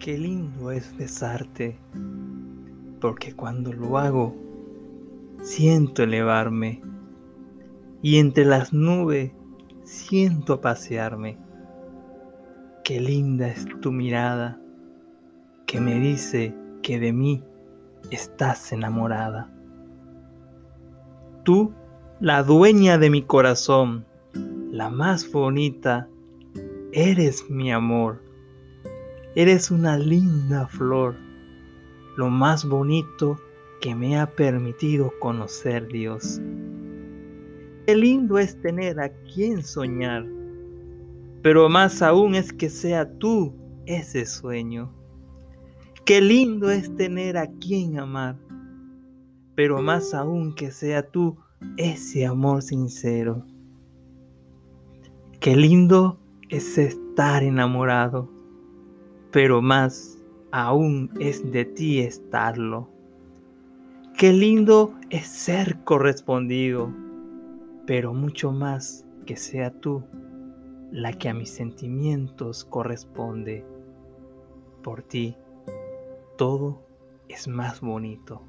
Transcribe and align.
Qué 0.00 0.16
lindo 0.16 0.70
es 0.70 0.96
besarte, 0.96 1.76
porque 3.02 3.36
cuando 3.36 3.70
lo 3.70 3.98
hago, 3.98 4.34
siento 5.42 6.04
elevarme 6.04 6.80
y 8.00 8.16
entre 8.16 8.46
las 8.46 8.72
nubes 8.72 9.30
siento 9.84 10.62
pasearme. 10.62 11.36
Qué 12.82 12.98
linda 12.98 13.48
es 13.48 13.66
tu 13.82 13.92
mirada 13.92 14.58
que 15.66 15.82
me 15.82 16.00
dice 16.00 16.54
que 16.82 16.98
de 16.98 17.12
mí 17.12 17.44
estás 18.10 18.72
enamorada. 18.72 19.52
Tú, 21.44 21.74
la 22.20 22.42
dueña 22.42 22.96
de 22.96 23.10
mi 23.10 23.20
corazón, 23.20 24.06
la 24.70 24.88
más 24.88 25.30
bonita, 25.30 26.08
eres 26.90 27.50
mi 27.50 27.70
amor. 27.70 28.29
Eres 29.36 29.70
una 29.70 29.96
linda 29.96 30.66
flor, 30.66 31.14
lo 32.16 32.30
más 32.30 32.64
bonito 32.64 33.38
que 33.80 33.94
me 33.94 34.18
ha 34.18 34.26
permitido 34.26 35.12
conocer 35.20 35.86
Dios. 35.86 36.40
Qué 37.86 37.94
lindo 37.94 38.38
es 38.38 38.60
tener 38.60 38.98
a 38.98 39.08
quien 39.32 39.62
soñar, 39.62 40.26
pero 41.42 41.68
más 41.68 42.02
aún 42.02 42.34
es 42.34 42.52
que 42.52 42.68
sea 42.68 43.08
tú 43.18 43.54
ese 43.86 44.26
sueño. 44.26 44.92
Qué 46.04 46.20
lindo 46.20 46.68
es 46.68 46.92
tener 46.96 47.36
a 47.36 47.46
quien 47.46 48.00
amar, 48.00 48.36
pero 49.54 49.80
más 49.80 50.12
aún 50.12 50.56
que 50.56 50.72
sea 50.72 51.08
tú 51.08 51.38
ese 51.76 52.26
amor 52.26 52.62
sincero. 52.62 53.46
Qué 55.38 55.54
lindo 55.54 56.18
es 56.48 56.76
estar 56.78 57.44
enamorado, 57.44 58.39
pero 59.30 59.62
más 59.62 60.18
aún 60.52 61.10
es 61.20 61.50
de 61.52 61.64
ti 61.64 62.00
estarlo. 62.00 62.88
Qué 64.16 64.32
lindo 64.32 64.94
es 65.10 65.26
ser 65.26 65.82
correspondido 65.84 66.92
pero 67.90 68.14
mucho 68.14 68.52
más 68.52 69.04
que 69.26 69.36
sea 69.36 69.72
tú 69.72 70.04
la 70.92 71.12
que 71.12 71.28
a 71.28 71.34
mis 71.34 71.50
sentimientos 71.50 72.64
corresponde. 72.64 73.64
Por 74.84 75.02
ti, 75.02 75.36
todo 76.36 76.80
es 77.28 77.48
más 77.48 77.80
bonito. 77.80 78.42